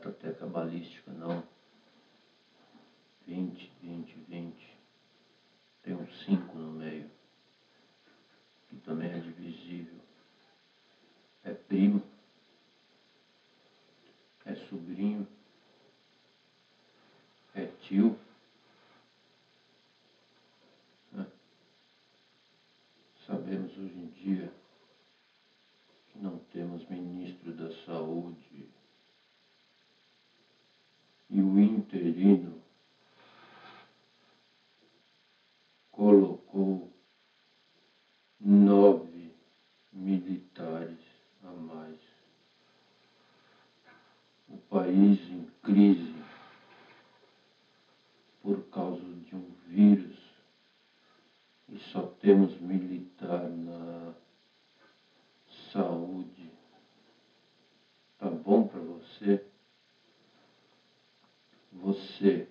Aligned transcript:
data 0.00 0.08
até 0.08 0.32
cabalística, 0.32 1.12
não. 1.12 1.46
20, 3.26 3.70
20, 3.82 4.14
20. 4.28 4.78
Tem 5.82 5.94
um 5.94 6.06
5 6.06 6.58
no 6.58 6.72
meio, 6.72 7.10
que 8.68 8.76
também 8.76 9.10
é 9.10 9.18
divisível. 9.18 10.00
É 11.44 11.52
primo, 11.52 12.02
é 14.44 14.54
sobrinho, 14.54 15.26
é 17.54 17.66
tio. 17.82 18.18
Né? 21.12 21.26
Sabemos 23.26 23.76
hoje 23.78 23.98
em 23.98 24.08
dia 24.08 24.52
que 26.08 26.18
não 26.18 26.38
temos 26.52 26.86
ministro 26.88 27.52
da 27.52 27.70
saúde 27.84 28.70
e 31.30 31.40
o 31.40 31.58
interino 31.60 32.60
colocou 35.92 36.92
nove 38.40 39.32
militares 39.92 40.98
a 41.44 41.52
mais. 41.52 41.96
O 44.48 44.56
país 44.56 45.20
em 45.30 45.48
crise 45.62 46.20
por 48.42 48.64
causa 48.64 49.00
de 49.00 49.36
um 49.36 49.52
vírus 49.68 50.18
temos 52.20 52.58
militar 52.58 53.48
na 53.48 54.12
saúde. 55.72 56.52
Tá 58.18 58.28
bom 58.28 58.66
para 58.66 58.80
você? 58.80 59.42
Você 61.72 62.46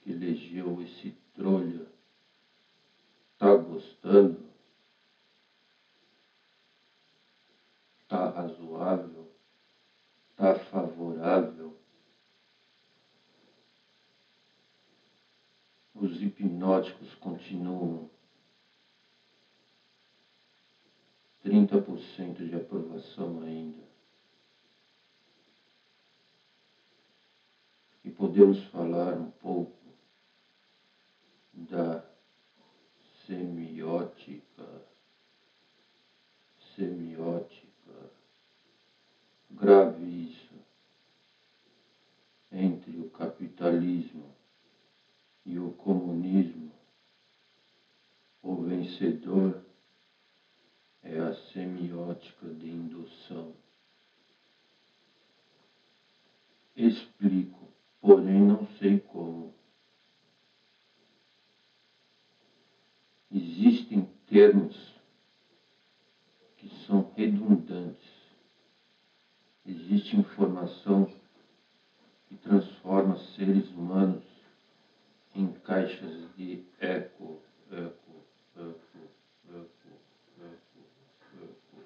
que 0.00 0.10
elegeu 0.10 0.80
esse 0.80 1.10
trolha, 1.34 1.86
tá 3.36 3.52
gostando? 3.54 4.42
Tá 8.08 8.26
razoável? 8.30 9.28
Tá 10.34 10.54
favorável? 10.54 11.76
Os 15.94 16.22
hipnóticos 16.22 17.14
continuam 17.16 18.08
30% 21.70 22.48
de 22.48 22.56
aprovação 22.56 23.42
ainda. 23.42 23.90
e 28.04 28.10
podemos 28.10 28.64
falar 28.64 29.14
um 29.14 29.30
pouco 29.30 29.78
da 31.52 32.04
semiótica, 33.26 34.82
semiótica, 36.74 38.10
grave 39.50 40.30
isso, 40.30 40.54
entre 42.50 42.98
o 42.98 43.10
capitalismo 43.10 44.34
e 45.44 45.58
o 45.58 45.70
comunismo, 45.72 46.72
o 48.42 48.56
vencedor 48.56 49.62
é 51.02 51.18
a 51.18 51.34
semiótica 51.34 52.48
de 52.48 52.70
indução. 52.70 53.60
Explico 56.86 57.60
porém 58.00 58.40
não 58.42 58.66
sei 58.78 58.98
como. 58.98 59.52
Existem 63.30 64.08
termos 64.26 65.00
que 66.56 66.66
são 66.68 67.12
redundantes. 67.16 68.30
Existe 69.64 70.16
informação 70.16 71.08
que 72.28 72.36
transforma 72.36 73.16
seres 73.16 73.70
humanos 73.70 74.24
em 75.34 75.52
caixas 75.52 76.34
de 76.36 76.64
eco, 76.80 77.40
eco, 77.70 78.24
eco, 78.56 78.98
eco, 79.48 79.88
eco, 80.38 80.80
eco. 81.30 81.84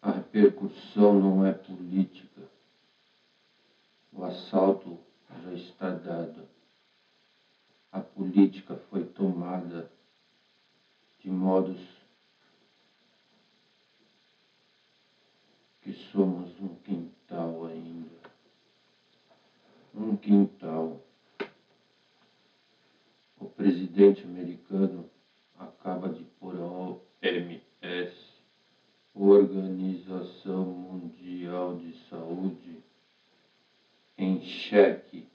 A 0.00 0.12
repercussão 0.12 1.20
não 1.20 1.44
é 1.44 1.52
política 1.52 2.29
assalto 4.50 4.98
já 5.44 5.52
está 5.52 5.90
dado. 5.92 6.44
A 7.92 8.00
política 8.00 8.74
foi 8.90 9.04
tomada 9.04 9.88
de 11.20 11.30
modos 11.30 11.78
que 15.80 15.92
somos 15.92 16.58
um 16.60 16.74
quintal 16.82 17.64
ainda. 17.66 18.10
Um 19.94 20.16
quintal. 20.16 21.00
O 23.38 23.46
presidente 23.46 24.24
americano 24.24 25.08
acaba 25.56 26.08
de 26.08 26.24
pôr 26.40 26.56
a 26.56 26.66
OMS, 26.66 28.14
Organização 29.14 30.64
Mundial 30.64 31.76
de 31.76 31.96
Saúde, 32.08 32.80
em 34.20 34.42
xeque, 34.42 35.26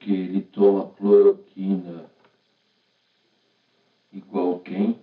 porque 0.00 0.12
ele 0.12 0.40
toma 0.40 0.94
cloroquina 0.94 2.10
igual 4.10 4.58
quem? 4.60 4.98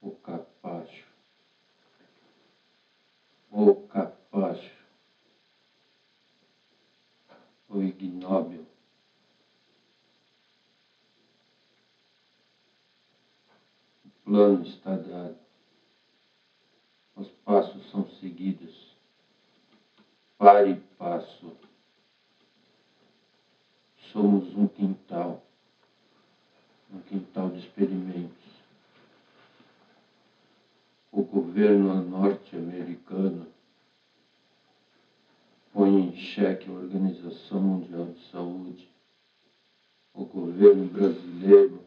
O 0.00 0.10
capacho. 0.10 1.06
O 3.48 3.76
capacho. 3.86 4.84
O 7.68 7.80
ignóbil. 7.80 8.66
O 14.04 14.08
plano 14.24 14.66
está 14.66 14.96
dado. 14.96 15.38
Os 17.14 17.28
passos 17.28 17.88
são 17.88 18.08
seguidos 18.10 18.96
para 20.36 20.68
e 20.68 20.74
passo. 20.98 21.65
Somos 24.12 24.54
um 24.56 24.68
quintal, 24.68 25.42
um 26.92 27.00
quintal 27.00 27.50
de 27.50 27.58
experimentos. 27.58 28.46
O 31.10 31.22
governo 31.22 32.02
norte-americano 32.02 33.46
põe 35.72 36.08
em 36.08 36.16
xeque 36.16 36.70
a 36.70 36.72
Organização 36.72 37.60
Mundial 37.60 38.06
de 38.06 38.30
Saúde. 38.30 38.88
O 40.14 40.24
governo 40.24 40.86
brasileiro 40.86 41.84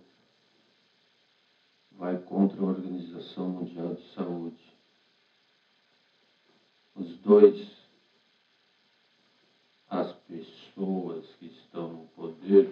vai 1.92 2.18
contra 2.18 2.62
a 2.62 2.66
Organização 2.66 3.50
Mundial 3.50 3.96
de 3.96 4.14
Saúde. 4.14 4.78
Os 6.96 7.18
dois 7.18 7.80
as 9.90 10.14
pessoas 10.14 11.26
que 11.40 11.48
estão 11.48 12.09
poder 12.20 12.70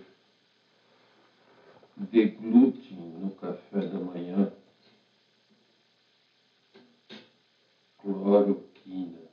deglutem 1.96 3.18
no 3.18 3.32
café 3.36 3.80
da 3.88 3.98
manhã 3.98 4.52
cloroquina, 7.98 9.26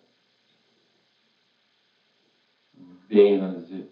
benazepam, 3.08 3.83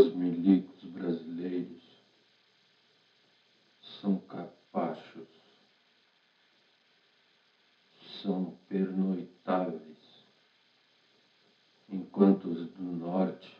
Os 0.00 0.14
milicos 0.14 0.82
brasileiros 0.84 2.02
são 3.82 4.16
capachos, 4.20 5.26
são 8.22 8.56
pernoitáveis, 8.66 10.24
enquanto 11.86 12.48
os 12.48 12.70
do 12.70 12.82
norte 12.82 13.54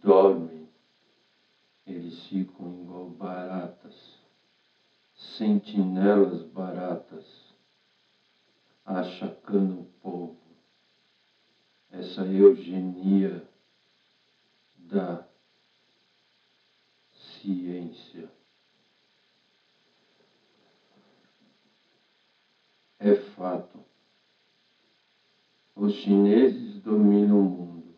dormem, 0.00 0.68
eles 1.84 2.26
ficam 2.26 2.80
igual 2.80 3.08
baratas, 3.08 4.20
sentinelas 5.12 6.44
baratas 6.44 7.52
achacando 8.84 9.80
o 9.80 9.84
povo, 10.00 10.38
essa 11.90 12.24
eugenia 12.26 13.44
da 14.76 15.27
É 23.08 23.14
fato. 23.14 23.78
Os 25.74 25.94
chineses 25.94 26.82
dominam 26.82 27.40
o 27.40 27.48
mundo 27.48 27.94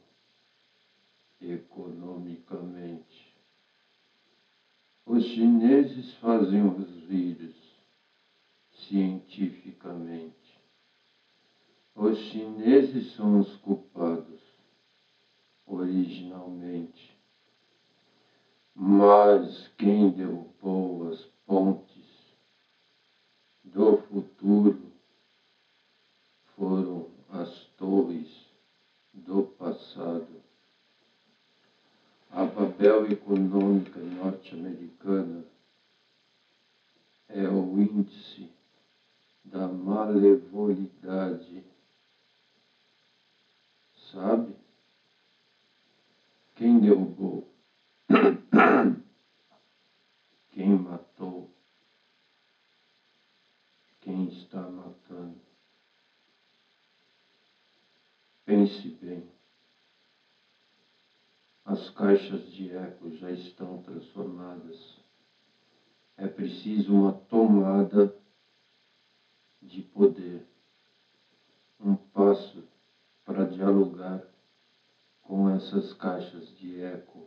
economicamente. 1.41 3.35
Os 5.05 5.25
chineses 5.25 6.15
fazem 6.19 6.65
os 6.65 6.89
vírus 7.09 7.57
cientificamente. 8.87 10.61
Os 11.97 12.17
chineses 12.17 13.13
são 13.17 13.41
os 13.41 13.57
culpados 13.57 14.41
originalmente. 15.67 17.19
Mas 18.77 19.67
quem 19.77 20.11
derrubou 20.11 21.09
as 21.09 21.25
pontes 21.45 21.91
do 23.65 23.97
futuro 24.03 24.91
foram 26.61 27.09
as 27.31 27.65
torres 27.79 28.29
do 29.15 29.45
passado. 29.45 30.27
A 32.31 32.45
Babel 32.45 33.11
econômica 33.11 33.99
norte-americana 33.99 35.45
é 37.29 37.49
o 37.49 37.63
índice 38.11 38.51
da 39.45 39.69
malevolidade. 39.69 41.63
Sabe? 44.11 44.53
Quem 46.57 46.81
derrubou? 46.81 47.47
Quem 50.51 50.75
matou? 50.75 51.49
Quem 54.01 54.29
está 54.29 54.69
matando? 54.69 55.39
Pense 58.45 58.89
bem. 59.01 59.23
As 61.65 61.89
caixas 61.91 62.51
de 62.51 62.75
eco 62.75 63.09
já 63.11 63.31
estão 63.31 63.81
transformadas. 63.83 65.00
É 66.23 66.29
preciso 66.29 66.93
uma 66.93 67.13
tomada 67.13 68.15
de 69.63 69.81
poder, 69.81 70.47
um 71.81 71.97
passo 71.97 72.63
para 73.25 73.47
dialogar 73.47 74.29
com 75.23 75.49
essas 75.49 75.95
caixas 75.95 76.55
de 76.59 76.79
eco. 76.79 77.27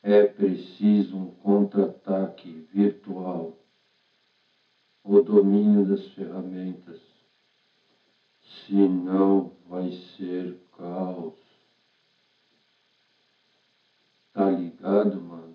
É 0.00 0.24
preciso 0.24 1.16
um 1.16 1.32
contra-ataque 1.32 2.60
virtual, 2.72 3.58
o 5.02 5.20
domínio 5.20 5.84
das 5.84 6.06
ferramentas, 6.12 7.00
senão 8.40 9.52
vai 9.68 9.90
ser 9.90 10.56
caos. 10.76 11.34
Tá 14.32 14.48
ligado, 14.48 15.20
mano? 15.20 15.47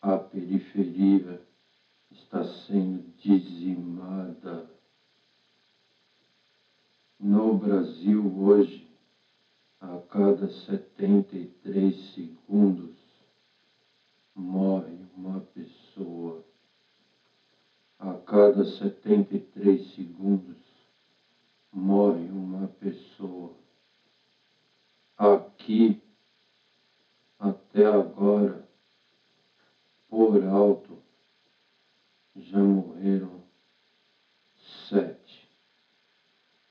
A 0.00 0.16
periferia 0.16 1.44
está 2.08 2.44
sendo 2.44 3.12
dizimada. 3.16 4.70
No 7.18 7.58
Brasil 7.58 8.32
hoje, 8.40 8.88
a 9.80 9.98
cada 10.08 10.48
73 10.48 12.14
segundos 12.14 12.96
morre 14.36 15.04
uma 15.16 15.40
pessoa. 15.40 16.44
A 17.98 18.14
cada 18.14 18.64
73 18.64 19.94
segundos 19.94 20.56
morre 21.72 22.30
uma 22.30 22.68
pessoa. 22.68 23.52
Aqui, 25.16 26.00
até 27.40 27.84
agora, 27.84 28.67
por 30.08 30.42
alto, 30.42 30.98
já 32.34 32.62
morreram 32.62 33.42
sete 34.88 35.48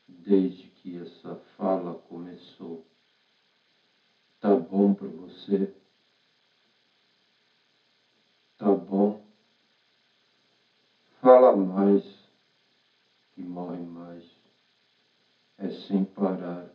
desde 0.07 0.69
que 0.69 0.97
essa 0.97 1.35
fala 1.55 1.95
começou. 1.99 2.83
Tá 4.39 4.55
bom 4.55 4.93
para 4.93 5.07
você? 5.07 5.71
Tá 8.57 8.71
bom? 8.73 9.21
Fala 11.21 11.55
mais, 11.55 12.27
que 13.33 13.43
morre 13.43 13.83
mais. 13.83 14.23
É 15.57 15.69
sem 15.69 16.05
parar. 16.05 16.73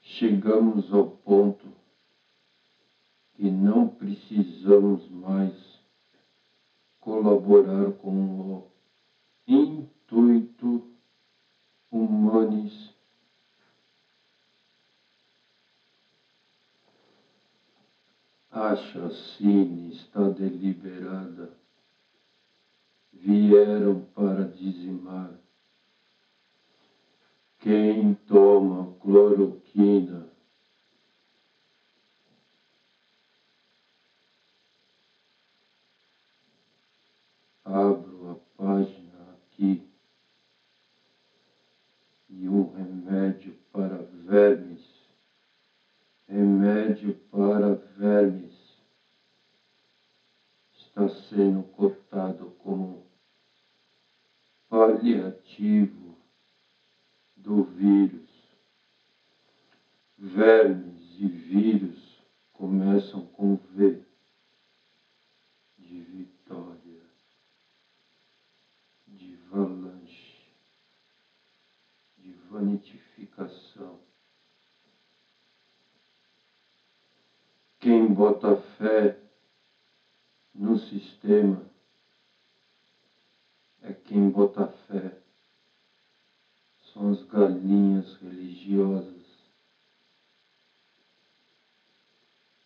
Chegamos 0.00 0.92
ao 0.92 1.06
ponto 1.06 1.79
que 3.40 3.50
não 3.50 3.88
precisamos 3.88 5.08
mais 5.08 5.54
colaborar 7.00 7.90
com 7.92 8.10
o 8.58 8.70
intuito 9.48 10.86
humanis 11.90 12.92
a 18.50 18.76
chacina 18.76 19.88
está 19.88 20.28
deliberada. 20.28 21.58
Vieram 23.10 24.02
para 24.14 24.44
dizimar. 24.48 25.32
Quem 27.58 28.12
toma 28.26 28.94
cloroquina 29.00 30.29
abro 37.72 38.32
a 38.32 38.34
página 38.56 39.32
aqui 39.32 39.88
e 42.28 42.48
um 42.48 42.68
remédio 42.72 43.56
para 43.72 44.02
vermes, 44.26 44.82
remédio 46.26 47.14
para 47.30 47.74
vermes. 47.96 48.80
Está 50.74 51.08
sendo 51.08 51.62
cotado 51.62 52.50
como 52.58 53.06
paliativo 54.68 56.16
do 57.36 57.62
vírus. 57.62 58.28
Vermes 60.18 61.20
e 61.20 61.26
vírus 61.28 62.20
começam 62.52 63.24
com 63.26 63.54
V 63.54 64.09
de 72.60 72.66
vanitificação. 72.66 73.98
Quem 77.78 78.12
bota 78.12 78.54
fé 78.54 79.18
no 80.54 80.76
sistema 80.76 81.64
é 83.80 83.92
quem 83.92 84.28
bota 84.28 84.66
fé. 84.66 85.16
São 86.92 87.10
as 87.10 87.22
galinhas 87.22 88.16
religiosas. 88.16 89.40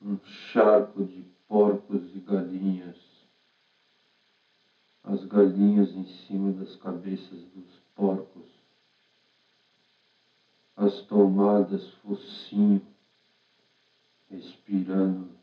Um 0.03 0.17
charco 0.25 1.03
de 1.05 1.23
porcos 1.47 2.15
e 2.15 2.19
galinhas 2.19 3.15
as 5.05 5.23
galinhas 5.25 5.91
em 5.95 6.07
cima 6.07 6.51
das 6.51 6.77
cabeças 6.77 7.39
dos 7.49 7.79
porcos, 7.95 8.64
as 10.85 11.01
tomadas 11.01 11.89
focinho, 11.95 12.83
respirando 14.29 15.35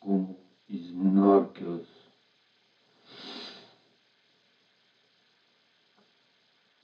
como 0.00 0.36
snorkels. 0.68 2.10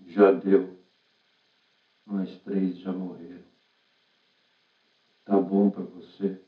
Já 0.07 0.31
deu, 0.31 0.77
mais 2.07 2.39
três 2.39 2.79
já 2.79 2.93
morreram. 2.93 3.43
Tá 5.25 5.39
bom 5.39 5.69
para 5.69 5.83
você? 5.83 6.39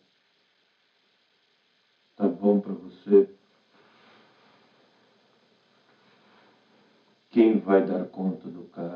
Tá 2.15 2.29
bom 2.29 2.61
para 2.61 2.73
você? 2.73 3.29
Quem 7.31 7.59
vai 7.59 7.85
dar 7.85 8.07
conta 8.07 8.49
do 8.49 8.63
cara? 8.69 8.94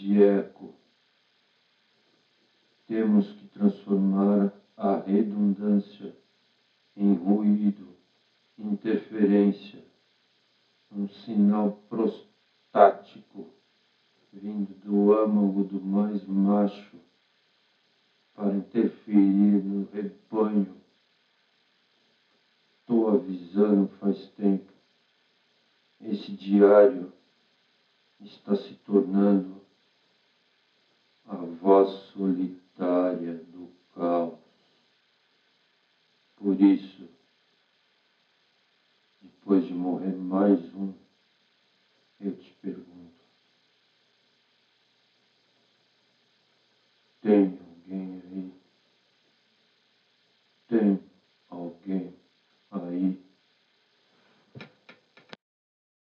De 0.00 0.22
eco. 0.22 0.74
Temos 2.86 3.32
que 3.32 3.46
transformar 3.48 4.50
a 4.74 4.96
redundância 4.96 6.16
em 6.96 7.14
ruído, 7.14 7.86
interferência, 8.58 9.84
um 10.90 11.06
sinal 11.06 11.82
prostático 11.88 13.50
vindo 14.32 14.74
do 14.80 15.12
âmago 15.12 15.62
do 15.64 15.80
mais 15.80 16.26
macho 16.26 16.96
para 18.34 18.56
interferir 18.56 19.62
no 19.62 19.86
rebanho. 19.92 20.76
Estou 22.80 23.10
avisando 23.10 23.86
faz 24.00 24.28
tempo. 24.30 24.72
Esse 26.00 26.32
diário 26.32 27.12
está 28.20 28.56
se 28.56 28.74
tornando 28.76 29.59
a 31.30 31.36
voz 31.36 31.88
solitária 32.12 33.34
do 33.34 33.70
caos. 33.94 34.34
Por 36.34 36.60
isso, 36.60 37.08
depois 39.20 39.64
de 39.64 39.72
morrer 39.72 40.16
mais 40.16 40.74
um, 40.74 40.89